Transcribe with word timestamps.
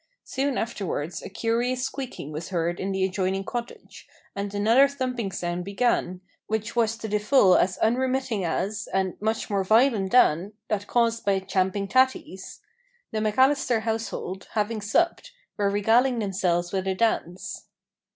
Soon 0.23 0.57
afterwards 0.57 1.21
a 1.21 1.29
curious 1.29 1.83
squeaking 1.83 2.31
was 2.31 2.49
heard 2.49 2.79
in 2.79 2.91
the 2.91 3.03
adjoining 3.05 3.43
cottage, 3.43 4.07
and 4.35 4.51
another 4.51 4.87
thumping 4.87 5.31
sound 5.31 5.63
began, 5.63 6.21
which 6.47 6.75
was 6.75 6.97
to 6.97 7.07
the 7.07 7.19
full 7.19 7.55
as 7.55 7.77
unremitting 7.83 8.43
as, 8.43 8.89
and 8.95 9.13
much 9.21 9.47
more 9.47 9.63
violent 9.63 10.11
than, 10.11 10.53
that 10.69 10.87
caused 10.87 11.23
by 11.23 11.37
"champin' 11.37 11.87
tatties." 11.87 12.61
The 13.11 13.19
McAllister 13.19 13.81
household, 13.83 14.47
having 14.53 14.81
supped, 14.81 15.33
were 15.55 15.69
regaling 15.69 16.17
themselves 16.17 16.71
with 16.71 16.87
a 16.87 16.95
dance. 16.95 17.67